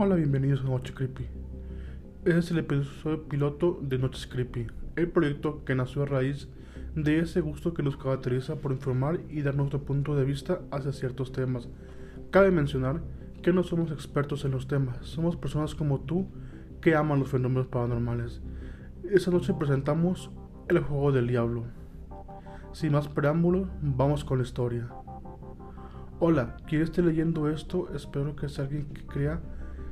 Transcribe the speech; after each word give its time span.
Hola, 0.00 0.14
bienvenidos 0.14 0.60
a 0.60 0.68
Noche 0.68 0.94
Creepy. 0.94 1.26
Este 2.24 2.38
es 2.38 2.50
el 2.52 2.58
episodio 2.58 3.24
piloto 3.24 3.80
de 3.82 3.98
Noches 3.98 4.28
Creepy, 4.28 4.68
el 4.94 5.08
proyecto 5.10 5.64
que 5.64 5.74
nació 5.74 6.04
a 6.04 6.06
raíz 6.06 6.46
de 6.94 7.18
ese 7.18 7.40
gusto 7.40 7.74
que 7.74 7.82
nos 7.82 7.96
caracteriza 7.96 8.54
por 8.54 8.70
informar 8.70 9.18
y 9.28 9.42
dar 9.42 9.56
nuestro 9.56 9.82
punto 9.82 10.14
de 10.14 10.24
vista 10.24 10.60
hacia 10.70 10.92
ciertos 10.92 11.32
temas. 11.32 11.68
Cabe 12.30 12.52
mencionar 12.52 13.02
que 13.42 13.52
no 13.52 13.64
somos 13.64 13.90
expertos 13.90 14.44
en 14.44 14.52
los 14.52 14.68
temas, 14.68 14.98
somos 15.04 15.34
personas 15.34 15.74
como 15.74 15.98
tú 15.98 16.28
que 16.80 16.94
aman 16.94 17.18
los 17.18 17.30
fenómenos 17.30 17.66
paranormales. 17.66 18.40
Esta 19.02 19.32
noche 19.32 19.52
presentamos 19.52 20.30
El 20.68 20.78
juego 20.78 21.10
del 21.10 21.26
diablo. 21.26 21.64
Sin 22.70 22.92
más 22.92 23.08
preámbulos, 23.08 23.66
vamos 23.82 24.24
con 24.24 24.38
la 24.38 24.44
historia. 24.44 24.88
Hola, 26.20 26.56
quien 26.68 26.82
esté 26.82 27.02
leyendo 27.02 27.48
esto, 27.48 27.92
espero 27.96 28.36
que 28.36 28.48
sea 28.48 28.66
alguien 28.66 28.86
que 28.94 29.04
crea 29.04 29.40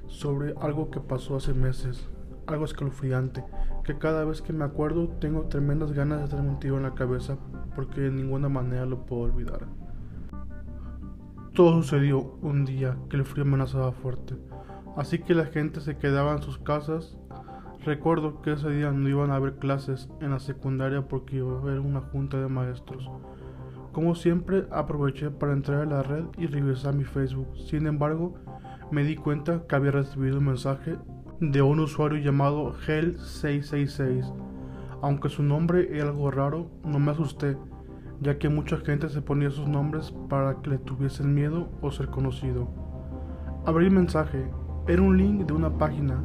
sobre 0.09 0.55
algo 0.61 0.91
que 0.91 1.01
pasó 1.01 1.37
hace 1.37 1.55
meses, 1.55 2.09
algo 2.47 2.65
escalofriante, 2.65 3.45
que 3.85 3.99
cada 3.99 4.25
vez 4.25 4.43
que 4.43 4.53
me 4.53 4.65
acuerdo 4.65 5.09
tengo 5.21 5.43
tremendas 5.43 5.93
ganas 5.93 6.23
de 6.23 6.29
tener 6.29 6.51
un 6.51 6.59
tiro 6.59 6.77
en 6.77 6.85
la 6.85 6.95
cabeza 6.95 7.37
porque 7.75 8.01
de 8.01 8.11
ninguna 8.11 8.49
manera 8.49 8.87
lo 8.87 9.07
puedo 9.07 9.23
olvidar. 9.23 9.67
Todo 11.55 11.83
sucedió 11.83 12.39
un 12.43 12.65
día 12.65 12.97
que 13.09 13.17
el 13.17 13.25
frío 13.25 13.45
amenazaba 13.45 13.93
fuerte, 13.93 14.35
así 14.97 15.21
que 15.21 15.35
la 15.35 15.47
gente 15.47 15.81
se 15.81 15.97
quedaba 15.97 16.33
en 16.33 16.43
sus 16.43 16.59
casas. 16.59 17.17
Recuerdo 17.85 18.43
que 18.43 18.53
ese 18.53 18.69
día 18.71 18.91
no 18.91 19.09
iban 19.09 19.31
a 19.31 19.37
haber 19.37 19.57
clases 19.57 20.09
en 20.21 20.33
la 20.33 20.41
secundaria 20.41 21.09
porque 21.09 21.37
iba 21.37 21.55
a 21.55 21.61
haber 21.61 21.81
una 21.81 22.01
junta 22.01 22.41
de 22.41 22.49
maestros. 22.49 23.09
Como 23.93 24.15
siempre, 24.15 24.67
aproveché 24.71 25.31
para 25.31 25.55
entrar 25.55 25.81
a 25.81 25.87
la 25.87 26.03
red 26.03 26.25
y 26.37 26.47
revisar 26.47 26.95
mi 26.95 27.05
Facebook. 27.05 27.57
Sin 27.57 27.87
embargo, 27.87 28.35
me 28.91 29.03
di 29.03 29.17
cuenta 29.17 29.67
que 29.67 29.75
había 29.75 29.91
recibido 29.91 30.39
un 30.39 30.47
mensaje 30.47 30.97
de 31.41 31.63
un 31.63 31.81
usuario 31.81 32.19
llamado 32.19 32.75
Hell666. 32.87 34.33
Aunque 35.03 35.29
su 35.29 35.43
nombre 35.43 35.89
era 35.93 36.11
algo 36.11 36.31
raro, 36.31 36.71
no 36.85 36.99
me 36.99 37.11
asusté, 37.11 37.57
ya 38.21 38.39
que 38.39 38.49
mucha 38.49 38.79
gente 38.79 39.09
se 39.09 39.23
ponía 39.23 39.51
sus 39.51 39.69
nombres 39.69 40.15
para 40.29 40.63
que 40.63 40.71
le 40.71 40.79
tuviesen 40.79 41.35
miedo 41.35 41.69
o 41.83 41.91
ser 41.91 42.09
conocido. 42.09 42.69
Abrí 43.67 43.87
el 43.87 43.93
mensaje, 43.93 44.49
era 44.87 45.03
un 45.03 45.19
link 45.19 45.47
de 45.47 45.53
una 45.53 45.77
página. 45.77 46.23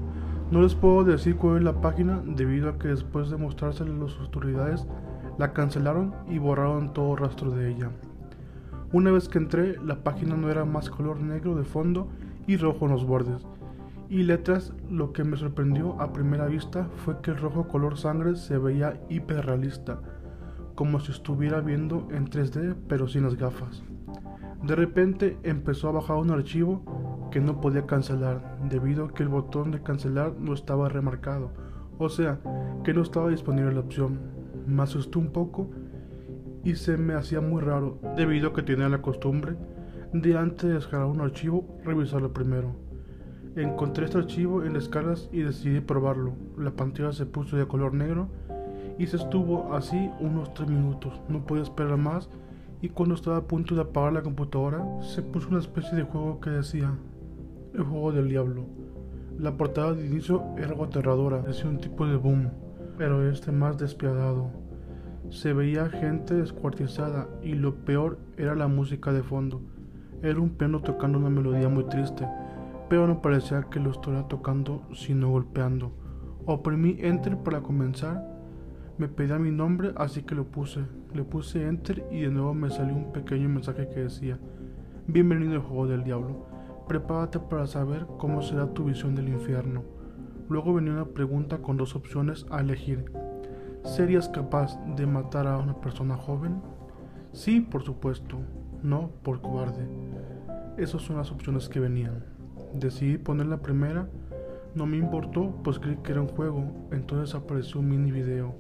No 0.52 0.62
les 0.62 0.76
puedo 0.76 1.04
decir 1.04 1.36
cuál 1.38 1.58
es 1.58 1.64
la 1.64 1.82
página 1.82 2.22
debido 2.24 2.70
a 2.70 2.78
que 2.78 2.90
después 2.90 3.30
de 3.30 3.38
mostrársela 3.38 3.94
a 3.94 3.98
las 3.98 4.18
autoridades 4.20 4.88
la 5.38 5.54
cancelaron 5.54 6.14
y 6.30 6.38
borraron 6.38 6.94
todo 6.94 7.16
rastro 7.16 7.52
de 7.52 7.72
ella. 7.72 7.90
Una 8.94 9.12
vez 9.12 9.30
que 9.30 9.38
entré, 9.38 9.78
la 9.84 10.04
página 10.04 10.36
no 10.36 10.50
era 10.50 10.66
más 10.66 10.90
color 10.90 11.20
negro 11.22 11.56
de 11.56 11.64
fondo 11.64 12.10
y 12.48 12.58
rojo 12.58 12.86
en 12.86 12.92
los 12.92 13.06
bordes. 13.06 13.46
Y 14.10 14.24
letras, 14.24 14.74
lo 14.90 15.14
que 15.14 15.24
me 15.24 15.38
sorprendió 15.38 16.00
a 16.02 16.12
primera 16.12 16.46
vista 16.48 16.90
fue 16.98 17.22
que 17.22 17.32
el 17.32 17.38
rojo 17.38 17.68
color 17.68 17.98
sangre 17.98 18.36
se 18.36 18.58
veía 18.58 19.00
hiperrealista, 19.10 20.02
como 20.76 21.00
si 21.00 21.12
estuviera 21.12 21.62
viendo 21.62 22.08
en 22.12 22.30
3D 22.30 22.76
pero 22.88 23.08
sin 23.08 23.24
las 23.24 23.36
gafas. 23.36 23.84
De 24.64 24.76
repente 24.76 25.38
empezó 25.44 25.90
a 25.90 25.94
bajar 25.94 26.18
un 26.18 26.32
archivo 26.32 27.30
que 27.32 27.40
no 27.40 27.62
podía 27.62 27.86
cancelar, 27.86 28.58
debido 28.70 29.06
a 29.06 29.14
que 29.14 29.24
el 29.24 29.30
botón 29.30 29.72
de 29.72 29.82
cancelar 29.82 30.34
no 30.38 30.54
estaba 30.54 30.90
remarcado, 30.90 31.52
o 31.98 32.10
sea, 32.10 32.40
que 32.84 32.94
no 32.94 33.02
estaba 33.02 33.30
disponible 33.30 33.74
la 33.74 33.80
opción. 33.80 34.20
Me 34.68 34.84
asustó 34.84 35.20
un 35.20 35.32
poco 35.32 35.72
y 36.64 36.76
se 36.76 36.98
me 36.98 37.14
hacía 37.14 37.42
muy 37.42 37.62
raro, 37.62 37.98
debido 38.18 38.50
a 38.50 38.54
que 38.54 38.62
tenía 38.62 38.90
la 38.90 39.02
costumbre 39.02 39.56
de 40.14 40.38
antes 40.38 40.68
de 40.68 40.76
descargar 40.76 41.08
un 41.08 41.22
archivo, 41.22 41.78
revisarlo 41.86 42.34
primero. 42.34 42.76
Encontré 43.56 44.06
este 44.06 44.18
archivo 44.18 44.64
en 44.64 44.76
escalas 44.76 45.30
y 45.32 45.42
decidí 45.42 45.80
probarlo. 45.80 46.34
La 46.58 46.72
pantalla 46.72 47.12
se 47.12 47.26
puso 47.26 47.58
de 47.58 47.68
color 47.68 47.94
negro 47.94 48.30
y 48.98 49.08
se 49.08 49.18
estuvo 49.18 49.74
así 49.74 50.10
unos 50.20 50.54
3 50.54 50.70
minutos. 50.70 51.22
No 51.30 51.46
podía 51.46 51.64
esperar 51.64 51.98
más 51.98 52.30
y 52.82 52.90
cuando 52.90 53.16
estaba 53.16 53.38
a 53.38 53.48
punto 53.48 53.76
de 53.76 53.82
apagar 53.82 54.14
la 54.14 54.22
computadora 54.22 54.84
se 55.02 55.22
puso 55.22 55.50
una 55.50 55.60
especie 55.60 55.98
de 55.98 56.04
juego 56.04 56.40
que 56.40 56.50
decía 56.50 56.94
el 57.74 57.84
juego 57.84 58.12
del 58.12 58.28
diablo. 58.28 58.66
La 59.38 59.56
portada 59.56 59.94
de 59.94 60.06
inicio 60.06 60.44
era 60.58 60.68
algo 60.68 60.86
aterradora, 60.86 61.42
decía 61.42 61.70
un 61.70 61.80
tipo 61.80 62.06
de 62.06 62.18
boom, 62.18 62.52
pero 62.98 63.30
este 63.30 63.52
más 63.52 63.78
despiadado. 63.78 64.52
Se 65.30 65.54
veía 65.54 65.90
gente 65.90 66.34
descuartizada 66.34 67.30
y 67.42 67.54
lo 67.54 67.76
peor 67.86 68.20
era 68.38 68.56
la 68.56 68.68
música 68.68 69.14
de 69.14 69.24
fondo. 69.24 69.62
Era 70.24 70.40
un 70.40 70.52
piano 70.52 70.82
tocando 70.82 71.18
una 71.18 71.32
melodía 71.32 71.68
muy 71.68 71.86
triste, 71.86 72.28
pero 72.90 73.08
no 73.08 73.24
parecía 73.24 73.64
que 73.72 73.80
lo 73.80 73.90
estuviera 73.90 74.28
tocando 74.28 74.84
sino 74.94 75.32
golpeando. 75.32 75.94
Oprimí 76.46 76.98
Enter 77.00 77.38
para 77.38 77.62
comenzar. 77.62 78.24
Me 79.00 79.08
pedía 79.08 79.40
mi 79.40 79.50
nombre, 79.50 79.94
así 79.96 80.22
que 80.22 80.36
lo 80.36 80.46
puse. 80.46 80.82
Le 81.16 81.24
puse 81.24 81.68
Enter 81.68 82.06
y 82.12 82.22
de 82.22 82.30
nuevo 82.30 82.54
me 82.54 82.70
salió 82.70 82.94
un 82.94 83.12
pequeño 83.12 83.50
mensaje 83.50 83.90
que 83.90 84.02
decía, 84.02 84.38
Bienvenido 85.08 85.54
al 85.54 85.62
juego 85.62 85.88
del 85.88 86.04
diablo. 86.04 86.46
Prepárate 86.88 87.40
para 87.40 87.66
saber 87.66 88.06
cómo 88.20 88.44
será 88.44 88.72
tu 88.76 88.84
visión 88.84 89.16
del 89.16 89.30
infierno. 89.30 89.82
Luego 90.50 90.76
venía 90.76 90.94
una 90.94 91.06
pregunta 91.06 91.64
con 91.64 91.78
dos 91.78 91.96
opciones 91.96 92.46
a 92.52 92.60
elegir. 92.60 93.06
¿Serías 93.86 94.30
capaz 94.30 94.78
de 94.96 95.08
matar 95.08 95.48
a 95.48 95.58
una 95.58 95.82
persona 95.82 96.16
joven? 96.16 96.62
Sí, 97.32 97.60
por 97.60 97.82
supuesto 97.82 98.38
no 98.84 99.10
por 99.24 99.42
cobarde. 99.42 99.88
Esas 100.82 101.04
son 101.04 101.18
las 101.18 101.32
opciones 101.32 101.70
que 101.70 101.80
venían. 101.80 102.26
Decidí 102.74 103.20
poner 103.20 103.46
la 103.46 103.62
primera, 103.62 104.10
no 104.74 104.88
me 104.88 104.98
importó, 104.98 105.62
pues 105.64 105.78
creí 105.78 105.98
que 105.98 106.12
era 106.12 106.22
un 106.22 106.28
juego, 106.28 106.90
entonces 106.92 107.36
apareció 107.36 107.82
un 107.82 107.90
mini 107.90 108.12
video. 108.12 108.56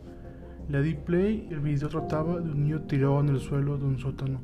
Le 0.70 0.84
di 0.84 0.94
play, 0.94 1.48
el 1.50 1.62
video 1.62 1.90
trataba 1.90 2.40
de 2.40 2.52
un 2.52 2.62
niño 2.62 2.82
tirado 2.84 3.20
en 3.22 3.30
el 3.30 3.40
suelo 3.40 3.76
de 3.80 3.86
un 3.86 3.98
sótano, 3.98 4.40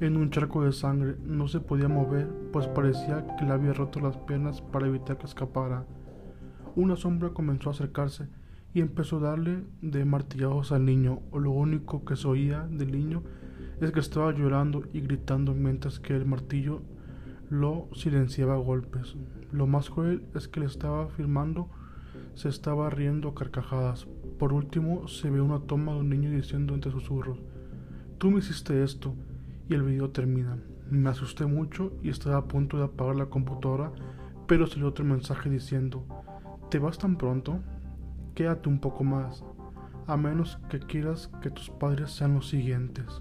en 0.00 0.16
un 0.16 0.30
charco 0.30 0.64
de 0.64 0.72
sangre, 0.72 1.14
no 1.22 1.46
se 1.46 1.60
podía 1.60 1.86
mover, 1.86 2.26
pues 2.52 2.66
parecía 2.66 3.24
que 3.38 3.44
le 3.44 3.52
había 3.52 3.72
roto 3.72 4.00
las 4.00 4.16
piernas 4.16 4.60
para 4.60 4.88
evitar 4.88 5.16
que 5.16 5.26
escapara. 5.26 5.86
Una 6.74 6.96
sombra 6.96 7.28
comenzó 7.28 7.68
a 7.68 7.72
acercarse 7.72 8.26
y 8.74 8.80
empezó 8.80 9.18
a 9.18 9.30
darle 9.30 9.62
de 9.80 10.04
martillazos 10.04 10.72
al 10.72 10.84
niño, 10.84 11.20
o 11.30 11.38
lo 11.38 11.52
único 11.52 12.04
que 12.04 12.16
se 12.16 12.26
oía 12.26 12.66
del 12.68 12.90
niño 12.90 13.22
es 13.80 13.92
que 13.92 14.00
estaba 14.00 14.32
llorando 14.32 14.82
y 14.92 15.02
gritando 15.02 15.54
mientras 15.54 16.00
que 16.00 16.16
el 16.16 16.26
martillo 16.26 16.82
lo 17.52 17.86
silenciaba 17.92 18.54
a 18.54 18.56
golpes. 18.56 19.14
Lo 19.52 19.66
más 19.66 19.90
cruel 19.90 20.24
es 20.34 20.48
que 20.48 20.60
le 20.60 20.64
estaba 20.64 21.08
filmando, 21.08 21.68
se 22.34 22.48
estaba 22.48 22.88
riendo 22.88 23.28
a 23.28 23.34
carcajadas. 23.34 24.06
Por 24.38 24.54
último, 24.54 25.06
se 25.06 25.28
ve 25.28 25.42
una 25.42 25.60
toma 25.60 25.92
de 25.92 25.98
un 25.98 26.08
niño 26.08 26.30
diciendo 26.30 26.72
entre 26.72 26.90
susurros: 26.90 27.42
Tú 28.16 28.30
me 28.30 28.38
hiciste 28.38 28.82
esto. 28.82 29.14
Y 29.68 29.74
el 29.74 29.82
video 29.82 30.08
termina. 30.08 30.56
Me 30.90 31.10
asusté 31.10 31.44
mucho 31.44 31.92
y 32.02 32.08
estaba 32.08 32.38
a 32.38 32.48
punto 32.48 32.78
de 32.78 32.84
apagar 32.84 33.16
la 33.16 33.26
computadora, 33.26 33.92
pero 34.46 34.66
salió 34.66 34.88
otro 34.88 35.04
mensaje 35.04 35.50
diciendo: 35.50 36.06
¿Te 36.70 36.78
vas 36.78 36.96
tan 36.96 37.16
pronto? 37.16 37.60
Quédate 38.34 38.70
un 38.70 38.80
poco 38.80 39.04
más, 39.04 39.44
a 40.06 40.16
menos 40.16 40.58
que 40.70 40.78
quieras 40.78 41.30
que 41.42 41.50
tus 41.50 41.68
padres 41.68 42.12
sean 42.12 42.32
los 42.32 42.48
siguientes. 42.48 43.20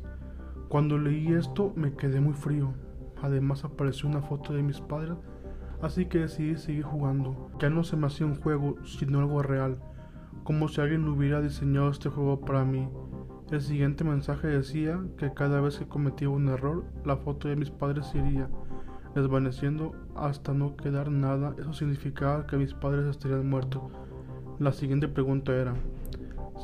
Cuando 0.70 0.98
leí 0.98 1.34
esto 1.34 1.74
me 1.76 1.98
quedé 1.98 2.22
muy 2.22 2.34
frío. 2.34 2.74
Además 3.22 3.64
apareció 3.64 4.10
una 4.10 4.22
foto 4.22 4.54
de 4.54 4.64
mis 4.64 4.82
padres, 4.82 5.18
así 5.82 6.06
que 6.06 6.20
decidí 6.20 6.56
seguir 6.58 6.84
jugando. 6.84 7.50
Ya 7.60 7.70
no 7.70 7.84
se 7.84 7.98
me 7.98 8.08
hacía 8.08 8.26
un 8.26 8.36
juego, 8.36 8.76
sino 8.84 9.20
algo 9.20 9.42
real, 9.44 9.80
como 10.44 10.68
si 10.68 10.82
alguien 10.82 11.08
hubiera 11.08 11.42
diseñado 11.42 11.90
este 11.90 12.10
juego 12.10 12.42
para 12.42 12.66
mí. 12.66 12.90
El 13.52 13.62
siguiente 13.62 14.04
mensaje 14.04 14.48
decía 14.48 15.00
que 15.18 15.34
cada 15.34 15.60
vez 15.62 15.78
que 15.78 15.88
cometía 15.88 16.30
un 16.30 16.48
error, 16.48 16.86
la 17.04 17.18
foto 17.18 17.48
de 17.48 17.58
mis 17.58 17.70
padres 17.70 18.14
iría 18.16 18.50
desvaneciendo 19.14 19.92
hasta 20.16 20.54
no 20.54 20.76
quedar 20.76 21.12
nada. 21.12 21.54
Eso 21.60 21.74
significaba 21.74 22.48
que 22.48 22.58
mis 22.58 22.74
padres 22.74 23.06
estarían 23.08 23.50
muertos. 23.50 23.84
La 24.60 24.72
siguiente 24.72 25.08
pregunta 25.08 25.54
era, 25.54 25.74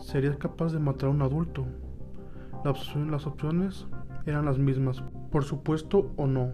¿serías 0.04 0.38
capaz 0.38 0.72
de 0.72 0.80
matar 0.80 1.10
a 1.10 1.12
un 1.12 1.22
adulto? 1.22 1.66
Las 2.64 3.28
opciones 3.28 3.88
eran 4.28 4.46
las 4.46 4.60
mismas, 4.60 5.02
por 5.32 5.44
supuesto 5.44 6.12
o 6.18 6.28
no. 6.28 6.52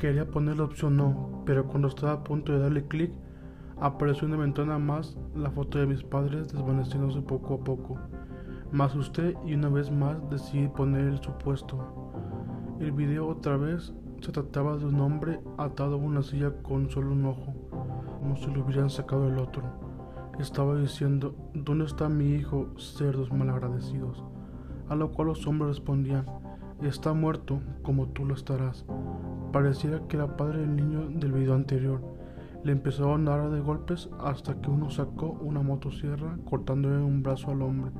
Quería 0.00 0.26
poner 0.26 0.58
la 0.58 0.64
opción 0.64 0.96
no, 0.96 1.42
pero 1.46 1.66
cuando 1.66 1.88
estaba 1.88 2.12
a 2.12 2.24
punto 2.24 2.52
de 2.52 2.58
darle 2.58 2.86
clic, 2.86 3.12
apareció 3.80 4.26
una 4.26 4.36
ventana 4.36 4.78
más 4.78 5.16
la 5.34 5.50
foto 5.50 5.78
de 5.78 5.86
mis 5.86 6.02
padres 6.02 6.52
desvaneciéndose 6.52 7.22
poco 7.22 7.54
a 7.54 7.64
poco. 7.64 7.98
Me 8.72 8.84
asusté 8.84 9.36
y 9.46 9.54
una 9.54 9.68
vez 9.68 9.90
más 9.90 10.18
decidí 10.30 10.66
poner 10.68 11.06
el 11.06 11.22
supuesto. 11.22 12.12
El 12.80 12.90
video 12.90 13.28
otra 13.28 13.56
vez 13.56 13.94
se 14.20 14.32
trataba 14.32 14.76
de 14.76 14.86
un 14.86 15.00
hombre 15.00 15.38
atado 15.58 15.94
a 15.94 15.98
una 15.98 16.22
silla 16.22 16.52
con 16.62 16.90
solo 16.90 17.12
un 17.12 17.26
ojo, 17.26 17.54
como 18.18 18.36
si 18.36 18.50
lo 18.50 18.64
hubieran 18.64 18.90
sacado 18.90 19.28
el 19.28 19.38
otro. 19.38 19.62
Estaba 20.40 20.76
diciendo, 20.76 21.36
¿dónde 21.54 21.84
está 21.84 22.08
mi 22.08 22.34
hijo, 22.34 22.68
cerdos 22.76 23.32
malagradecidos? 23.32 24.24
A 24.88 24.96
lo 24.96 25.12
cual 25.12 25.28
los 25.28 25.46
hombres 25.46 25.76
respondían, 25.76 26.26
está 26.82 27.12
muerto 27.12 27.60
como 27.82 28.08
tú 28.08 28.24
lo 28.24 28.34
estarás. 28.34 28.84
Pareciera 29.52 30.06
que 30.08 30.16
era 30.16 30.36
padre 30.36 30.60
del 30.60 30.76
niño 30.76 31.08
del 31.08 31.32
video 31.32 31.54
anterior. 31.54 32.00
Le 32.62 32.72
empezaron 32.72 33.28
a 33.28 33.36
dar 33.36 33.50
de 33.50 33.60
golpes 33.60 34.08
hasta 34.20 34.60
que 34.60 34.70
uno 34.70 34.90
sacó 34.90 35.38
una 35.40 35.62
motosierra 35.62 36.36
cortándole 36.44 36.96
un 36.96 37.22
brazo 37.22 37.50
al 37.50 37.62
hombre. 37.62 37.92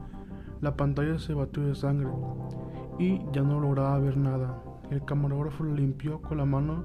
La 0.60 0.76
pantalla 0.76 1.18
se 1.18 1.34
batió 1.34 1.64
de 1.64 1.74
sangre 1.74 2.08
y 2.98 3.20
ya 3.32 3.42
no 3.42 3.60
lograba 3.60 3.98
ver 3.98 4.16
nada. 4.16 4.62
El 4.90 5.04
camarógrafo 5.04 5.64
lo 5.64 5.74
limpió 5.74 6.20
con 6.22 6.38
la 6.38 6.44
mano, 6.44 6.84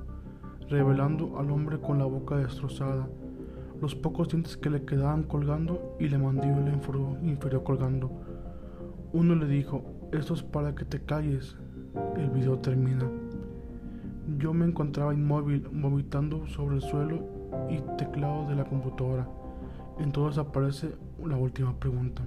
revelando 0.70 1.40
al 1.40 1.52
hombre 1.52 1.80
con 1.80 2.00
la 2.00 2.06
boca 2.06 2.38
destrozada, 2.38 3.08
los 3.82 3.96
pocos 3.96 4.30
dientes 4.30 4.58
que 4.58 4.70
le 4.70 4.84
quedaban 4.84 5.24
colgando 5.24 5.96
y 6.00 6.10
la 6.10 6.18
mandíbula 6.18 6.72
inferior 7.24 7.64
colgando. 7.64 8.12
Uno 9.14 9.36
le 9.36 9.48
dijo, 9.48 9.84
esto 10.12 10.34
es 10.34 10.44
para 10.44 10.76
que 10.76 10.86
te 10.86 11.02
calles. 11.02 11.58
El 12.16 12.30
video 12.30 12.58
termina. 12.60 13.10
Yo 14.38 14.54
me 14.54 14.66
encontraba 14.66 15.14
inmóvil, 15.14 15.68
vomitando 15.72 16.46
sobre 16.48 16.76
el 16.76 16.82
suelo 16.82 17.24
y 17.70 17.80
teclado 17.98 18.48
de 18.48 18.56
la 18.56 18.66
computadora. 18.66 19.28
Entonces 20.00 20.38
aparece 20.38 20.96
la 21.26 21.36
última 21.36 21.74
pregunta. 21.80 22.22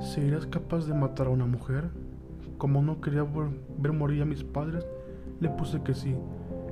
¿Serías 0.00 0.46
capaz 0.46 0.86
de 0.86 0.94
matar 0.94 1.26
a 1.26 1.30
una 1.30 1.46
mujer? 1.46 1.90
Como 2.56 2.80
no 2.82 3.00
quería 3.00 3.24
ver 3.24 3.92
morir 3.92 4.22
a 4.22 4.26
mis 4.26 4.44
padres, 4.44 4.86
le 5.40 5.50
puse 5.50 5.82
que 5.82 5.94
sí. 5.94 6.14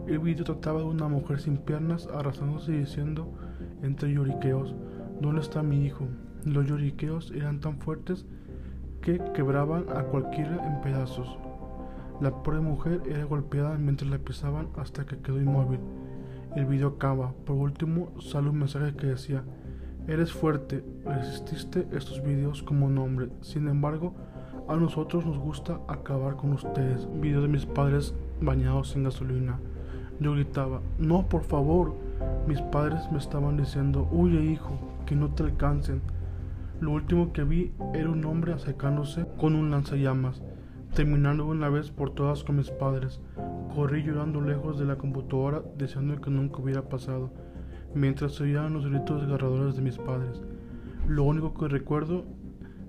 El 0.06 0.18
video 0.18 0.44
trataba 0.44 0.80
de 0.80 0.86
una 0.86 1.08
mujer 1.08 1.40
sin 1.40 1.58
piernas 1.58 2.08
arrastrándose 2.12 2.72
y 2.72 2.78
diciendo 2.78 3.28
entre 3.82 4.12
lloriqueos, 4.12 4.74
¿dónde 5.20 5.42
está 5.42 5.62
mi 5.62 5.84
hijo? 5.84 6.06
Los 6.44 6.66
lloriqueos 6.66 7.30
eran 7.32 7.60
tan 7.60 7.78
fuertes 7.78 8.24
que 9.02 9.20
quebraban 9.34 9.84
a 9.94 10.04
cualquiera 10.04 10.66
en 10.66 10.80
pedazos. 10.80 11.36
La 12.22 12.30
pobre 12.30 12.60
mujer 12.60 13.02
era 13.08 13.24
golpeada 13.24 13.76
mientras 13.78 14.08
la 14.08 14.16
pisaban 14.16 14.68
hasta 14.76 15.04
que 15.04 15.18
quedó 15.18 15.40
inmóvil. 15.40 15.80
El 16.54 16.66
video 16.66 16.90
acaba. 16.90 17.32
Por 17.44 17.56
último, 17.56 18.12
sale 18.20 18.48
un 18.48 18.60
mensaje 18.60 18.94
que 18.94 19.08
decía, 19.08 19.42
Eres 20.06 20.32
fuerte, 20.32 20.84
resististe 21.04 21.88
estos 21.90 22.22
videos 22.22 22.62
como 22.62 22.86
un 22.86 22.96
hombre. 22.98 23.28
Sin 23.40 23.66
embargo, 23.66 24.14
a 24.68 24.76
nosotros 24.76 25.26
nos 25.26 25.36
gusta 25.36 25.80
acabar 25.88 26.36
con 26.36 26.52
ustedes. 26.52 27.08
Video 27.20 27.42
de 27.42 27.48
mis 27.48 27.66
padres 27.66 28.14
bañados 28.40 28.94
en 28.94 29.02
gasolina. 29.02 29.58
Yo 30.20 30.30
gritaba, 30.30 30.80
no, 30.98 31.28
por 31.28 31.42
favor. 31.42 31.96
Mis 32.46 32.60
padres 32.60 33.00
me 33.10 33.18
estaban 33.18 33.56
diciendo, 33.56 34.08
huye 34.12 34.44
hijo, 34.44 34.78
que 35.06 35.16
no 35.16 35.34
te 35.34 35.42
alcancen. 35.42 36.00
Lo 36.78 36.92
último 36.92 37.32
que 37.32 37.42
vi 37.42 37.72
era 37.94 38.08
un 38.08 38.24
hombre 38.24 38.52
acercándose 38.52 39.26
con 39.40 39.56
un 39.56 39.72
lanzallamas, 39.72 40.40
terminando 40.94 41.46
una 41.46 41.70
vez 41.70 41.90
por 41.90 42.14
todas 42.14 42.44
con 42.44 42.56
mis 42.56 42.70
padres. 42.70 43.20
Corrí 43.74 44.02
llorando 44.02 44.40
lejos 44.40 44.78
de 44.78 44.84
la 44.84 44.96
computadora, 44.96 45.62
deseando 45.78 46.20
que 46.20 46.30
nunca 46.30 46.60
hubiera 46.60 46.88
pasado 46.88 47.32
mientras 47.94 48.40
oían 48.40 48.72
los 48.72 48.86
gritos 48.86 49.20
desgarradores 49.22 49.76
de 49.76 49.82
mis 49.82 49.98
padres. 49.98 50.40
Lo 51.06 51.24
único 51.24 51.54
que 51.54 51.68
recuerdo 51.68 52.24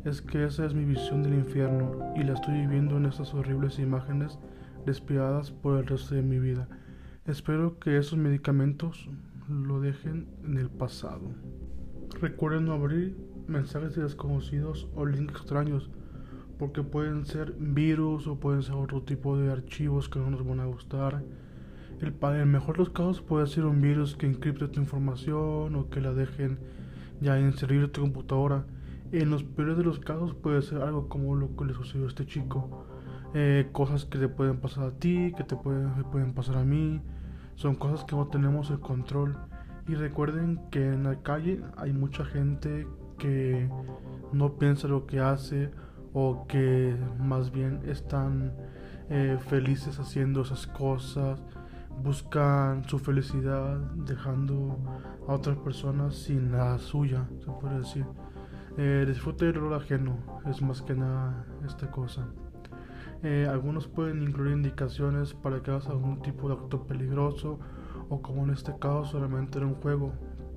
es 0.05 0.21
que 0.21 0.43
esa 0.43 0.65
es 0.65 0.73
mi 0.73 0.85
visión 0.85 1.23
del 1.23 1.33
infierno 1.33 2.13
y 2.15 2.23
la 2.23 2.33
estoy 2.33 2.53
viviendo 2.53 2.97
en 2.97 3.05
estas 3.05 3.33
horribles 3.33 3.79
imágenes 3.79 4.37
despiadadas 4.85 5.51
por 5.51 5.79
el 5.79 5.87
resto 5.87 6.15
de 6.15 6.21
mi 6.21 6.39
vida. 6.39 6.67
Espero 7.25 7.79
que 7.79 7.97
esos 7.97 8.19
medicamentos 8.19 9.09
lo 9.47 9.79
dejen 9.79 10.27
en 10.43 10.57
el 10.57 10.69
pasado. 10.69 11.21
Recuerden 12.19 12.65
no 12.65 12.73
abrir 12.73 13.17
mensajes 13.47 13.95
de 13.95 14.03
desconocidos 14.03 14.87
o 14.95 15.05
links 15.05 15.35
extraños 15.35 15.89
porque 16.63 16.81
pueden 16.81 17.25
ser 17.25 17.53
virus 17.59 18.25
o 18.27 18.39
pueden 18.39 18.63
ser 18.63 18.75
otro 18.75 19.01
tipo 19.01 19.37
de 19.37 19.51
archivos 19.51 20.07
que 20.07 20.19
no 20.19 20.29
nos 20.29 20.47
van 20.47 20.61
a 20.61 20.65
gustar 20.65 21.21
el, 22.03 22.15
el 22.21 22.45
mejor 22.45 22.75
de 22.75 22.79
los 22.79 22.89
casos 22.89 23.21
puede 23.21 23.47
ser 23.47 23.65
un 23.65 23.81
virus 23.81 24.15
que 24.15 24.25
encripte 24.25 24.67
tu 24.67 24.79
información 24.79 25.75
o 25.75 25.89
que 25.89 26.01
la 26.01 26.13
dejen 26.13 26.59
ya 27.21 27.39
inservible 27.39 27.87
tu 27.87 28.01
computadora. 28.01 28.65
En 29.11 29.29
los 29.29 29.43
peores 29.43 29.77
de 29.77 29.83
los 29.83 29.99
casos 29.99 30.33
puede 30.33 30.61
ser 30.61 30.81
algo 30.81 31.07
como 31.07 31.35
lo 31.35 31.55
que 31.55 31.65
le 31.65 31.73
sucedió 31.73 32.05
a 32.05 32.09
este 32.09 32.25
chico. 32.25 32.85
Eh, 33.33 33.69
cosas 33.71 34.05
que 34.05 34.17
te 34.17 34.27
pueden 34.27 34.57
pasar 34.57 34.85
a 34.85 34.91
ti, 34.91 35.33
que 35.35 35.43
te 35.43 35.55
pueden, 35.55 35.91
pueden 36.11 36.33
pasar 36.33 36.57
a 36.57 36.63
mí. 36.63 37.01
Son 37.55 37.75
cosas 37.75 38.03
que 38.05 38.15
no 38.15 38.27
tenemos 38.27 38.69
el 38.71 38.79
control. 38.79 39.37
Y 39.87 39.95
recuerden 39.95 40.61
que 40.71 40.93
en 40.93 41.03
la 41.03 41.21
calle 41.21 41.61
hay 41.77 41.93
mucha 41.93 42.25
gente 42.25 42.87
que 43.17 43.69
no 44.31 44.53
piensa 44.55 44.87
lo 44.87 45.05
que 45.05 45.19
hace 45.19 45.71
o 46.13 46.45
que 46.47 46.95
más 47.19 47.51
bien 47.51 47.81
están 47.85 48.53
eh, 49.09 49.37
felices 49.49 49.99
haciendo 49.99 50.41
esas 50.41 50.67
cosas 50.67 51.41
buscan 52.01 52.83
su 52.85 52.99
felicidad 52.99 53.77
dejando 53.95 54.77
a 55.27 55.33
otras 55.33 55.57
personas 55.57 56.15
sin 56.15 56.51
la 56.51 56.77
suya, 56.77 57.27
se 57.39 57.51
puede 57.51 57.79
decir. 57.79 58.05
Eh, 58.77 59.05
disfrute 59.07 59.45
del 59.45 59.55
rol 59.55 59.75
ajeno, 59.75 60.17
es 60.49 60.61
más 60.61 60.81
que 60.81 60.95
nada 60.95 61.45
esta 61.65 61.91
cosa. 61.91 62.27
Eh, 63.21 63.47
algunos 63.49 63.87
pueden 63.87 64.23
incluir 64.23 64.53
indicaciones 64.53 65.33
para 65.33 65.61
que 65.61 65.71
hagas 65.71 65.87
algún 65.87 66.21
tipo 66.21 66.49
de 66.49 66.55
acto 66.55 66.85
peligroso 66.85 67.59
o 68.09 68.21
como 68.21 68.43
en 68.43 68.49
este 68.49 68.73
caso 68.79 69.05
solamente 69.05 69.59
era 69.59 69.67
un 69.67 69.75
juego, 69.75 70.11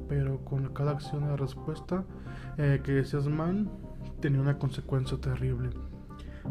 pero 0.09 0.45
con 0.45 0.73
cada 0.73 0.93
acción 0.93 1.31
y 1.33 1.37
respuesta 1.37 2.05
eh, 2.57 2.81
que 2.83 2.93
decías 2.93 3.29
man 3.29 3.71
tenía 4.21 4.41
una 4.41 4.59
consecuencia 4.59 5.19
terrible. 5.19 5.71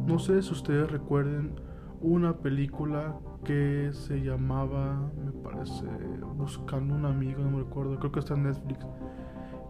No 0.06 0.20
sé 0.20 0.42
si 0.42 0.52
ustedes 0.52 0.92
recuerden 0.92 1.56
una 2.02 2.38
película 2.38 3.16
que 3.44 3.90
se 3.94 4.22
llamaba, 4.22 5.12
me 5.24 5.32
parece, 5.32 5.86
Buscando 6.36 6.94
un 6.94 7.06
amigo, 7.06 7.44
no 7.44 7.52
me 7.52 7.60
recuerdo, 7.60 7.98
creo 7.98 8.12
que 8.12 8.20
está 8.20 8.34
en 8.34 8.44
Netflix, 8.44 8.86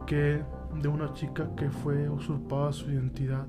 que 0.08 0.44
de 0.82 0.88
una 0.88 1.14
chica 1.14 1.50
que 1.56 1.70
fue 1.70 2.10
usurpada 2.10 2.74
su 2.74 2.90
identidad. 2.92 3.46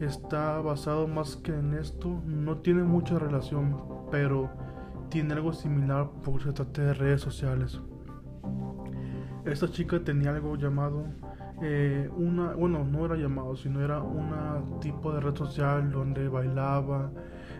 Está 0.00 0.60
basado 0.60 1.08
más 1.08 1.36
que 1.36 1.52
en 1.52 1.74
esto, 1.74 2.20
no 2.26 2.58
tiene 2.58 2.82
mucha 2.82 3.18
relación, 3.18 3.76
pero 4.10 4.50
tiene 5.08 5.34
algo 5.34 5.52
similar 5.52 6.10
porque 6.24 6.44
se 6.44 6.52
trata 6.52 6.82
de 6.82 6.94
redes 6.94 7.20
sociales. 7.20 7.80
Esta 9.44 9.68
chica 9.68 9.98
tenía 10.04 10.30
algo 10.30 10.56
llamado 10.56 11.04
eh, 11.64 12.10
una, 12.16 12.54
bueno, 12.54 12.84
no 12.84 13.04
era 13.04 13.14
llamado, 13.14 13.54
sino 13.54 13.80
era 13.80 14.02
un 14.02 14.80
tipo 14.80 15.12
de 15.12 15.20
red 15.20 15.36
social 15.36 15.92
donde 15.92 16.26
bailaba, 16.28 17.12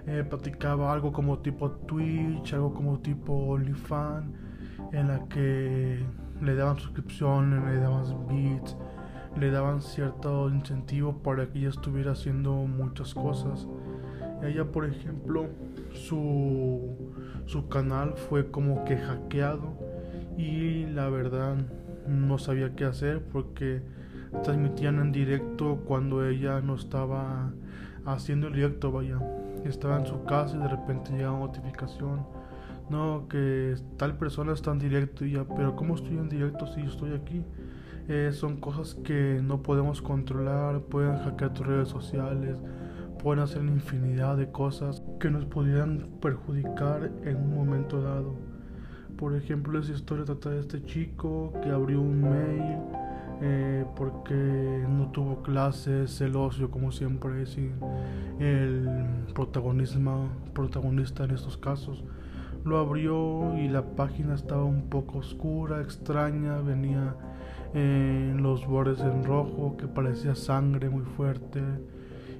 eh, 0.06 0.24
platicaba 0.28 0.92
algo 0.92 1.12
como 1.12 1.38
tipo 1.38 1.70
Twitch, 1.70 2.52
algo 2.52 2.74
como 2.74 2.98
tipo 2.98 3.32
OnlyFans, 3.32 4.26
en 4.90 5.06
la 5.06 5.28
que 5.28 6.04
le 6.40 6.54
daban 6.56 6.78
suscripciones, 6.78 7.64
le 7.64 7.78
daban 7.78 8.26
bits, 8.26 8.76
le 9.38 9.50
daban 9.52 9.80
cierto 9.80 10.48
incentivo 10.48 11.22
para 11.22 11.48
que 11.48 11.60
ella 11.60 11.68
estuviera 11.68 12.12
haciendo 12.12 12.54
muchas 12.54 13.14
cosas. 13.14 13.68
Ella, 14.42 14.64
por 14.64 14.84
ejemplo, 14.84 15.46
su, 15.92 17.12
su 17.46 17.68
canal 17.68 18.14
fue 18.14 18.50
como 18.50 18.84
que 18.84 18.96
hackeado 18.96 19.78
y 20.36 20.86
la 20.86 21.08
verdad 21.08 21.54
no 22.08 22.38
sabía 22.38 22.74
qué 22.74 22.84
hacer 22.84 23.22
porque 23.32 23.82
transmitían 24.42 24.98
en 24.98 25.12
directo 25.12 25.82
cuando 25.84 26.26
ella 26.26 26.60
no 26.60 26.74
estaba 26.74 27.52
haciendo 28.04 28.48
el 28.48 28.54
directo, 28.54 28.90
vaya 28.90 29.18
estaba 29.68 29.98
en 29.98 30.06
su 30.06 30.24
casa 30.24 30.56
y 30.56 30.60
de 30.60 30.68
repente 30.68 31.12
llega 31.12 31.30
una 31.30 31.46
notificación. 31.46 32.26
No, 32.90 33.26
que 33.28 33.76
tal 33.96 34.16
persona 34.18 34.52
está 34.52 34.72
en 34.72 34.78
directo 34.78 35.24
y 35.24 35.32
ya, 35.32 35.44
pero 35.44 35.76
¿cómo 35.76 35.94
estoy 35.94 36.18
en 36.18 36.28
directo 36.28 36.66
si 36.66 36.80
estoy 36.82 37.12
aquí? 37.14 37.42
Eh, 38.08 38.30
son 38.32 38.56
cosas 38.56 38.96
que 38.96 39.40
no 39.42 39.62
podemos 39.62 40.02
controlar, 40.02 40.80
pueden 40.82 41.16
hackear 41.18 41.54
tus 41.54 41.66
redes 41.66 41.88
sociales, 41.88 42.56
pueden 43.22 43.42
hacer 43.42 43.62
infinidad 43.62 44.36
de 44.36 44.50
cosas 44.50 45.02
que 45.20 45.30
nos 45.30 45.44
podrían 45.44 46.08
perjudicar 46.20 47.10
en 47.24 47.36
un 47.36 47.54
momento 47.54 48.02
dado. 48.02 48.34
Por 49.16 49.36
ejemplo, 49.36 49.78
esa 49.78 49.92
historia 49.92 50.24
trata 50.24 50.50
de 50.50 50.60
este 50.60 50.84
chico 50.84 51.52
que 51.62 51.70
abrió 51.70 52.00
un 52.00 52.20
mail 52.20 52.78
eh, 53.44 53.84
porque 53.96 54.34
no 54.88 55.10
tuvo 55.10 55.42
clases, 55.42 56.16
celoso 56.16 56.70
como 56.70 56.92
siempre, 56.92 57.44
sin 57.46 57.72
el 58.38 58.88
protagonismo, 59.34 60.28
protagonista 60.54 61.24
en 61.24 61.32
estos 61.32 61.56
casos. 61.56 62.04
Lo 62.64 62.78
abrió 62.78 63.58
y 63.58 63.66
la 63.66 63.82
página 63.82 64.36
estaba 64.36 64.62
un 64.62 64.88
poco 64.88 65.18
oscura, 65.18 65.80
extraña, 65.80 66.58
venía 66.58 67.16
en 67.74 68.40
los 68.44 68.64
bordes 68.64 69.00
en 69.00 69.24
rojo 69.24 69.76
que 69.76 69.88
parecía 69.88 70.36
sangre 70.36 70.88
muy 70.88 71.02
fuerte. 71.02 71.60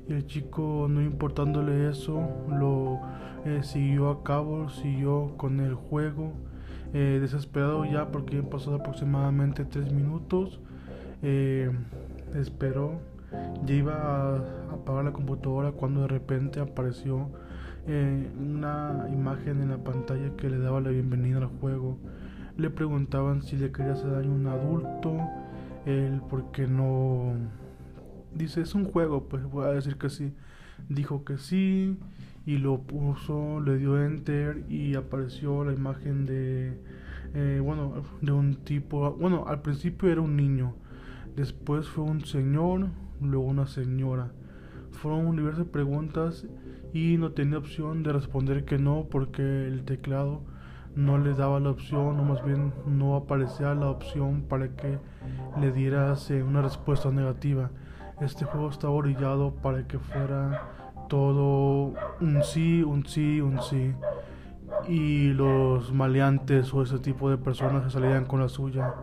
Y 0.09 0.13
el 0.13 0.27
chico, 0.27 0.87
no 0.89 1.03
importándole 1.03 1.91
eso, 1.91 2.23
lo 2.49 3.01
eh, 3.45 3.65
siguió 3.65 4.09
a 4.11 4.23
cabo, 4.23 4.69
siguió 4.69 5.37
con 5.37 5.59
el 5.59 5.75
juego. 5.75 6.33
Eh, 6.95 7.19
desesperado 7.21 7.85
ya 7.87 8.13
porque 8.13 8.41
pasado 8.45 8.77
aproximadamente 8.77 9.65
tres 9.65 9.91
minutos 9.91 10.61
eh, 11.23 11.71
esperó, 12.35 13.01
ya 13.65 13.75
iba 13.75 13.95
a 13.95 14.37
apagar 14.73 15.05
la 15.05 15.13
computadora 15.13 15.73
cuando 15.73 16.03
de 16.03 16.09
repente 16.09 16.61
apareció 16.61 17.31
eh, 17.87 18.31
una 18.39 19.07
imagen 19.13 19.63
en 19.63 19.71
la 19.71 19.79
pantalla 19.79 20.37
que 20.37 20.51
le 20.51 20.59
daba 20.59 20.81
la 20.81 20.91
bienvenida 20.91 21.39
al 21.39 21.47
juego. 21.47 21.99
le 22.57 22.71
preguntaban 22.71 23.43
si 23.43 23.57
le 23.57 23.73
quería 23.73 23.93
hacer 23.93 24.11
daño 24.11 24.31
a 24.31 24.35
un 24.35 24.47
adulto, 24.47 25.17
él 25.87 26.21
porque 26.29 26.67
no... 26.67 27.35
Dice, 28.35 28.63
es 28.63 28.75
un 28.75 28.85
juego, 28.85 29.29
pues 29.29 29.45
voy 29.45 29.67
a 29.67 29.73
decir 29.73 29.97
que 29.99 30.09
sí. 30.11 30.33
Dijo 30.89 31.25
que 31.25 31.39
sí 31.39 31.99
y 32.47 32.59
lo 32.59 32.81
puso, 32.83 33.61
le 33.61 33.79
dio 33.79 34.03
enter 34.05 34.65
y 34.69 34.95
apareció 34.95 35.65
la 35.65 35.73
imagen 35.73 36.27
de, 36.27 36.79
eh, 37.35 37.61
bueno, 37.63 38.03
de 38.21 38.33
un 38.33 38.57
tipo, 38.57 39.13
bueno, 39.13 39.45
al 39.47 39.63
principio 39.63 40.11
era 40.11 40.21
un 40.21 40.37
niño, 40.37 40.75
después 41.37 41.89
fue 41.89 42.05
un 42.05 42.25
señor, 42.25 42.89
luego 43.21 43.45
una 43.45 43.67
señora. 43.67 44.33
Fueron 44.93 45.37
diversas 45.37 45.67
preguntas 45.67 46.47
y 46.93 47.17
no 47.17 47.33
tenía 47.33 47.59
opción 47.59 48.03
de 48.03 48.13
responder 48.13 48.65
que 48.65 48.79
no 48.79 49.07
porque 49.11 49.67
el 49.67 49.85
teclado 49.85 50.43
no 50.95 51.19
le 51.19 51.35
daba 51.35 51.59
la 51.61 51.71
opción 51.71 52.21
o 52.21 52.25
más 52.25 52.45
bien 52.45 52.73
no 52.87 53.17
aparecía 53.17 53.75
la 53.75 53.89
opción 53.89 54.43
para 54.43 54.77
que 54.77 54.99
le 55.61 55.73
dieras 55.73 56.31
una 56.31 56.63
respuesta 56.63 57.11
negativa. 57.11 57.71
Este 58.21 58.45
juego 58.45 58.69
estaba 58.69 58.93
orillado 58.93 59.55
para 59.55 59.87
que 59.87 59.99
fuera 59.99 60.69
todo 61.09 61.95
un 62.21 62.43
sí, 62.45 62.83
un 62.83 63.07
sí, 63.07 63.41
un 63.41 63.61
sí. 63.63 63.95
Y 64.89 65.33
los 65.33 65.93
maleantes 65.93 66.73
o 66.75 66.83
ese 66.83 66.99
tipo 66.99 67.31
de 67.31 67.39
personas 67.39 67.85
se 67.85 67.91
salían 67.91 68.25
con 68.25 68.41
la 68.41 68.49
suya. 68.49 68.95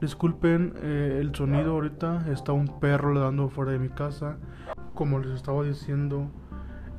Disculpen 0.00 0.72
eh, 0.76 1.18
el 1.20 1.34
sonido 1.34 1.72
ahorita, 1.72 2.24
está 2.32 2.52
un 2.52 2.80
perro 2.80 3.20
dando 3.20 3.50
fuera 3.50 3.72
de 3.72 3.78
mi 3.78 3.90
casa. 3.90 4.38
Como 4.94 5.18
les 5.18 5.32
estaba 5.32 5.62
diciendo, 5.62 6.30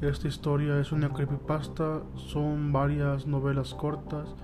esta 0.01 0.27
historia 0.27 0.79
es 0.79 0.91
una 0.91 1.09
creepypasta, 1.09 2.03
son 2.15 2.71
varias 2.71 3.25
novelas 3.25 3.73
cortas 3.73 4.35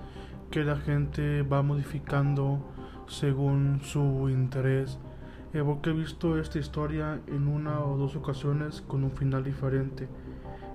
que 0.50 0.64
la 0.64 0.76
gente 0.76 1.42
va 1.42 1.62
modificando 1.62 2.58
según 3.06 3.78
su 3.82 4.28
interés. 4.28 4.98
Eh, 5.52 5.62
porque 5.64 5.90
he 5.90 5.92
visto 5.92 6.36
esta 6.36 6.58
historia 6.58 7.20
en 7.28 7.46
una 7.46 7.80
o 7.84 7.96
dos 7.96 8.16
ocasiones 8.16 8.80
con 8.80 9.04
un 9.04 9.12
final 9.12 9.44
diferente. 9.44 10.08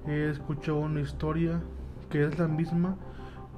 He 0.07 0.29
escuchado 0.29 0.79
una 0.79 1.01
historia 1.01 1.61
que 2.09 2.23
es 2.23 2.39
la 2.39 2.47
misma, 2.47 2.95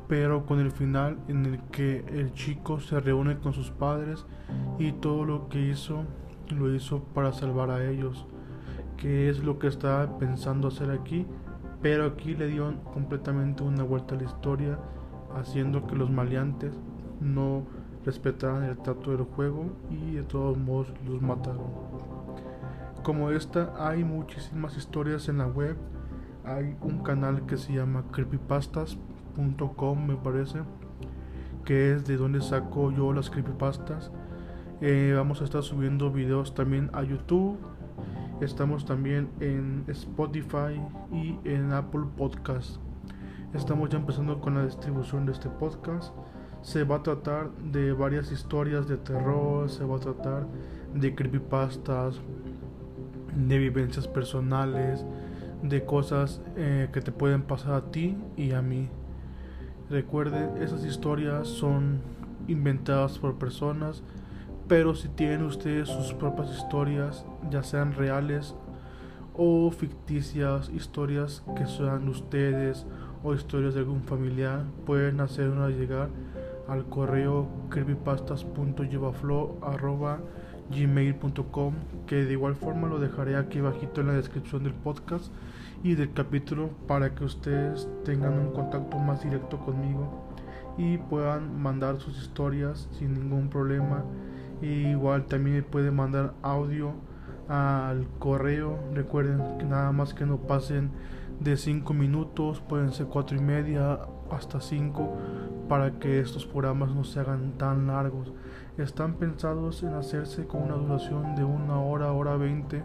pero 0.07 0.45
con 0.45 0.59
el 0.59 0.71
final 0.71 1.17
en 1.27 1.45
el 1.45 1.59
que 1.71 2.05
el 2.07 2.33
chico 2.33 2.79
se 2.79 2.99
reúne 2.99 3.37
con 3.39 3.53
sus 3.53 3.71
padres 3.71 4.25
y 4.79 4.91
todo 4.91 5.25
lo 5.25 5.49
que 5.49 5.59
hizo 5.59 6.03
lo 6.49 6.73
hizo 6.73 7.03
para 7.13 7.33
salvar 7.33 7.71
a 7.71 7.89
ellos 7.89 8.27
que 8.97 9.29
es 9.29 9.43
lo 9.43 9.59
que 9.59 9.67
estaba 9.67 10.17
pensando 10.17 10.67
hacer 10.67 10.91
aquí, 10.91 11.25
pero 11.81 12.05
aquí 12.05 12.35
le 12.35 12.47
dio 12.47 12.73
completamente 12.93 13.63
una 13.63 13.83
vuelta 13.83 14.15
a 14.15 14.17
la 14.17 14.23
historia, 14.23 14.79
haciendo 15.35 15.85
que 15.85 15.95
los 15.95 16.09
maleantes 16.09 16.73
no 17.19 17.63
respetaran 18.05 18.63
el 18.63 18.77
trato 18.77 19.11
del 19.11 19.23
juego 19.23 19.65
y 19.89 20.15
de 20.15 20.23
todos 20.23 20.57
modos 20.57 20.93
los 21.05 21.21
mataron. 21.21 21.67
Como 23.03 23.29
esta 23.31 23.73
hay 23.77 24.03
muchísimas 24.03 24.77
historias 24.77 25.29
en 25.29 25.39
la 25.39 25.47
web, 25.47 25.75
hay 26.43 26.75
un 26.81 27.03
canal 27.03 27.45
que 27.45 27.57
se 27.57 27.73
llama 27.73 28.05
creepypastas.com 29.35 30.05
me 30.05 30.15
parece, 30.15 30.59
que 31.63 31.93
es 31.93 32.05
de 32.05 32.17
donde 32.17 32.41
saco 32.41 32.91
yo 32.91 33.13
las 33.13 33.29
creepypastas. 33.29 34.11
Eh, 34.81 35.13
vamos 35.15 35.41
a 35.41 35.45
estar 35.45 35.63
subiendo 35.63 36.11
videos 36.11 36.53
también 36.53 36.89
a 36.93 37.03
YouTube 37.03 37.57
Estamos 38.41 38.85
también 38.85 39.29
en 39.39 39.85
Spotify 39.87 40.81
y 41.09 41.39
en 41.45 41.71
Apple 41.71 42.03
Podcast. 42.17 42.81
Estamos 43.53 43.89
ya 43.89 43.97
empezando 43.97 44.41
con 44.41 44.55
la 44.55 44.65
distribución 44.65 45.25
de 45.25 45.31
este 45.31 45.49
podcast. 45.49 46.13
Se 46.61 46.83
va 46.83 46.97
a 46.97 47.03
tratar 47.03 47.49
de 47.71 47.93
varias 47.93 48.33
historias 48.33 48.89
de 48.89 48.97
terror, 48.97 49.69
se 49.69 49.85
va 49.85 49.95
a 49.95 49.99
tratar 49.99 50.47
de 50.93 51.15
creepypastas, 51.15 52.19
de 53.33 53.57
vivencias 53.57 54.05
personales, 54.05 55.05
de 55.63 55.85
cosas 55.85 56.41
eh, 56.57 56.89
que 56.91 56.99
te 56.99 57.13
pueden 57.13 57.41
pasar 57.41 57.75
a 57.75 57.89
ti 57.89 58.17
y 58.35 58.51
a 58.51 58.61
mí. 58.61 58.89
Recuerden, 59.89 60.61
esas 60.61 60.83
historias 60.83 61.47
son 61.47 62.01
inventadas 62.47 63.17
por 63.19 63.35
personas 63.35 64.03
pero 64.67 64.95
si 64.95 65.09
tienen 65.09 65.43
ustedes 65.43 65.89
sus 65.89 66.13
propias 66.13 66.49
historias, 66.49 67.23
ya 67.51 67.61
sean 67.61 67.93
reales 67.93 68.55
o 69.35 69.69
ficticias, 69.69 70.69
historias 70.69 71.43
que 71.55 71.67
sean 71.67 72.09
ustedes 72.09 72.85
o 73.23 73.33
historias 73.35 73.75
de 73.75 73.81
algún 73.81 74.01
familiar, 74.01 74.63
pueden 74.85 75.19
hacernos 75.19 75.71
llegar 75.71 76.09
al 76.67 76.85
correo 76.85 77.47
creepypastas.llevaflow.gmail.com 80.71 81.73
que 82.07 82.15
de 82.25 82.31
igual 82.31 82.55
forma 82.55 82.87
lo 82.87 82.99
dejaré 82.99 83.35
aquí 83.35 83.61
bajito 83.61 84.01
en 84.01 84.07
la 84.07 84.13
descripción 84.13 84.63
del 84.63 84.73
podcast 84.73 85.31
y 85.83 85.95
del 85.95 86.13
capítulo 86.13 86.69
para 86.87 87.13
que 87.13 87.23
ustedes 87.23 87.87
tengan 88.03 88.39
un 88.39 88.51
contacto 88.51 88.97
más 88.97 89.23
directo 89.23 89.59
conmigo 89.59 90.23
y 90.77 90.97
puedan 90.97 91.61
mandar 91.61 91.99
sus 91.99 92.17
historias 92.21 92.89
sin 92.91 93.13
ningún 93.13 93.49
problema 93.49 94.03
igual 94.61 95.25
también 95.25 95.63
pueden 95.63 95.95
mandar 95.95 96.33
audio 96.41 96.93
al 97.47 98.07
correo. 98.19 98.79
Recuerden 98.93 99.57
que 99.57 99.65
nada 99.65 99.91
más 99.91 100.13
que 100.13 100.25
no 100.25 100.37
pasen 100.37 100.91
de 101.39 101.57
5 101.57 101.93
minutos, 101.93 102.61
pueden 102.61 102.91
ser 102.91 103.07
4 103.07 103.37
y 103.37 103.41
media 103.41 103.99
hasta 104.31 104.61
5 104.61 105.17
para 105.67 105.99
que 105.99 106.19
estos 106.19 106.45
programas 106.45 106.93
no 106.95 107.03
se 107.03 107.19
hagan 107.19 107.57
tan 107.57 107.87
largos. 107.87 108.31
Están 108.77 109.15
pensados 109.15 109.83
en 109.83 109.93
hacerse 109.93 110.47
con 110.47 110.63
una 110.63 110.75
duración 110.75 111.35
de 111.35 111.43
una 111.43 111.79
hora, 111.79 112.11
hora 112.11 112.35
20. 112.35 112.83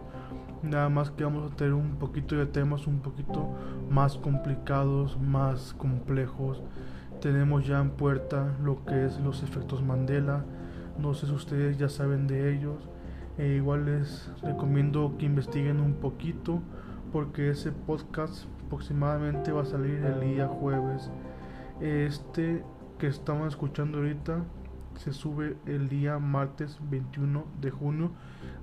Nada 0.63 0.89
más 0.89 1.11
que 1.11 1.23
vamos 1.23 1.51
a 1.51 1.55
tener 1.55 1.73
un 1.73 1.97
poquito 1.97 2.35
de 2.35 2.45
temas 2.45 2.87
un 2.87 2.99
poquito 2.99 3.49
más 3.89 4.17
complicados, 4.17 5.19
más 5.19 5.73
complejos. 5.73 6.61
Tenemos 7.19 7.67
ya 7.67 7.79
en 7.79 7.91
puerta 7.91 8.55
lo 8.63 8.85
que 8.85 9.05
es 9.05 9.19
los 9.19 9.43
efectos 9.43 9.83
Mandela 9.83 10.45
no 10.97 11.13
sé 11.13 11.25
si 11.25 11.33
ustedes 11.33 11.77
ya 11.77 11.89
saben 11.89 12.27
de 12.27 12.53
ellos. 12.53 12.77
E 13.37 13.47
igual 13.55 13.85
les 13.85 14.29
recomiendo 14.43 15.15
que 15.17 15.25
investiguen 15.25 15.79
un 15.79 15.93
poquito 15.93 16.61
porque 17.11 17.49
ese 17.49 17.71
podcast 17.71 18.45
aproximadamente 18.65 19.51
va 19.51 19.63
a 19.63 19.65
salir 19.65 20.03
el 20.05 20.19
día 20.21 20.47
jueves. 20.47 21.09
Este 21.79 22.63
que 22.99 23.07
estamos 23.07 23.47
escuchando 23.47 23.97
ahorita 23.97 24.43
se 24.95 25.13
sube 25.13 25.57
el 25.65 25.89
día 25.89 26.19
martes 26.19 26.79
21 26.89 27.45
de 27.61 27.71
junio 27.71 28.11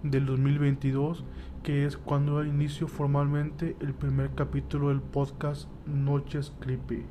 del 0.03 0.27
2022, 0.27 1.25
que 1.63 1.85
es 1.87 1.97
cuando 1.97 2.45
inicio 2.45 2.89
formalmente 2.89 3.77
el 3.81 3.95
primer 3.95 4.31
capítulo 4.35 4.89
del 4.89 5.01
podcast 5.01 5.69
Noches 5.87 6.53
Creepy. 6.61 7.05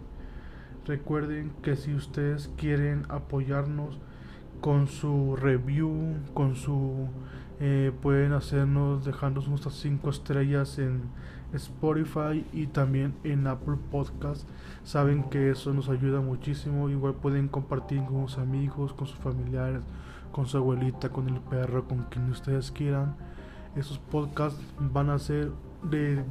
Recuerden 0.85 1.51
que 1.61 1.75
si 1.75 1.93
ustedes 1.93 2.49
quieren 2.57 3.05
apoyarnos 3.09 3.99
con 4.61 4.87
su 4.87 5.35
review, 5.35 6.15
con 6.33 6.55
su 6.55 7.09
eh, 7.59 7.91
pueden 8.01 8.33
hacernos 8.33 9.03
dejándonos 9.03 9.49
nuestras 9.49 9.75
5 9.75 10.09
estrellas 10.09 10.77
en 10.77 11.01
Spotify 11.53 12.45
y 12.53 12.67
también 12.67 13.13
en 13.23 13.47
Apple 13.47 13.77
Podcast. 13.91 14.47
Saben 14.83 15.23
que 15.23 15.51
eso 15.51 15.73
nos 15.73 15.89
ayuda 15.89 16.21
muchísimo. 16.21 16.89
Igual 16.89 17.13
pueden 17.15 17.47
compartir 17.47 18.03
con 18.05 18.27
sus 18.27 18.37
amigos, 18.37 18.93
con 18.93 19.07
sus 19.07 19.17
familiares, 19.19 19.81
con 20.31 20.45
su 20.47 20.57
abuelita, 20.57 21.09
con 21.09 21.29
el 21.29 21.39
perro, 21.39 21.87
con 21.87 22.03
quien 22.05 22.29
ustedes 22.29 22.71
quieran. 22.71 23.15
Esos 23.75 23.99
podcasts 23.99 24.61
van 24.79 25.09
a 25.09 25.19
ser 25.19 25.51
de 25.83 26.23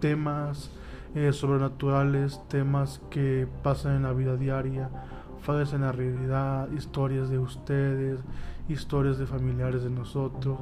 temas 0.00 0.70
eh, 1.14 1.32
sobrenaturales, 1.32 2.40
temas 2.48 3.00
que 3.10 3.48
pasan 3.62 3.96
en 3.96 4.02
la 4.02 4.12
vida 4.12 4.36
diaria 4.36 4.90
fallas 5.40 5.72
en 5.72 5.82
la 5.82 5.92
realidad, 5.92 6.70
historias 6.72 7.30
de 7.30 7.38
ustedes, 7.38 8.20
historias 8.68 9.18
de 9.18 9.26
familiares 9.26 9.82
de 9.82 9.90
nosotros. 9.90 10.58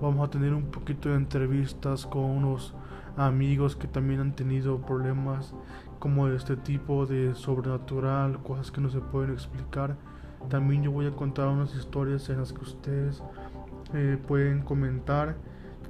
Vamos 0.00 0.28
a 0.28 0.30
tener 0.30 0.54
un 0.54 0.66
poquito 0.66 1.08
de 1.08 1.16
entrevistas 1.16 2.06
con 2.06 2.22
unos 2.22 2.72
amigos 3.18 3.76
que 3.76 3.88
también 3.88 4.20
han 4.20 4.32
tenido 4.32 4.78
problemas 4.78 5.52
como 5.98 6.28
de 6.28 6.36
este 6.36 6.56
tipo 6.56 7.06
de 7.06 7.34
sobrenatural, 7.34 8.42
cosas 8.42 8.70
que 8.70 8.80
no 8.80 8.90
se 8.90 9.00
pueden 9.00 9.32
explicar. 9.32 9.96
También 10.48 10.84
yo 10.84 10.92
voy 10.92 11.06
a 11.06 11.10
contar 11.10 11.48
unas 11.48 11.74
historias 11.74 12.28
en 12.30 12.38
las 12.38 12.52
que 12.52 12.62
ustedes 12.62 13.22
eh, 13.92 14.16
pueden 14.26 14.62
comentar, 14.62 15.36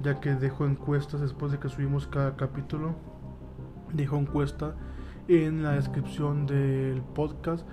ya 0.01 0.19
que 0.19 0.33
dejo 0.33 0.65
encuestas 0.65 1.21
después 1.21 1.51
de 1.51 1.59
que 1.59 1.69
subimos 1.69 2.07
cada 2.07 2.35
capítulo. 2.35 2.95
Dejo 3.93 4.17
encuesta 4.17 4.75
en 5.27 5.61
la 5.61 5.73
descripción 5.73 6.47
del 6.47 7.01
podcast 7.13 7.65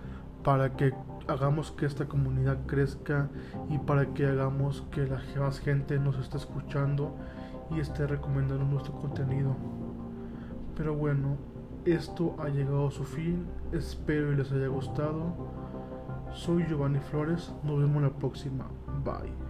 para 0.45 0.77
que 0.77 0.93
hagamos 1.29 1.73
que 1.73 1.87
esta 1.87 2.07
comunidad 2.07 2.59
crezca 2.67 3.31
y 3.69 3.79
para 3.79 4.13
que 4.15 4.27
hagamos 4.27 4.85
que 4.91 5.07
la 5.07 5.21
más 5.41 5.59
gente 5.59 5.99
nos 5.99 6.19
esté 6.19 6.37
escuchando 6.37 7.17
y 7.71 7.81
esté 7.81 8.07
recomendando 8.07 8.65
nuestro 8.65 8.95
contenido. 8.95 9.55
Pero 10.77 10.95
bueno, 10.95 11.37
esto 11.85 12.35
ha 12.39 12.49
llegado 12.49 12.89
a 12.89 12.91
su 12.91 13.05
fin, 13.05 13.47
espero 13.73 14.33
y 14.33 14.37
les 14.37 14.51
haya 14.53 14.69
gustado 14.69 15.35
Soy 16.37 16.65
Giovanni 16.67 17.01
Flores, 17.01 17.55
nos 17.63 17.79
vemos 17.79 18.03
la 18.03 18.11
próxima. 18.11 18.69
Bye. 19.03 19.46